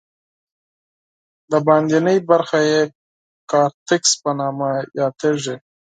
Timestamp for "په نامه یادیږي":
4.21-5.55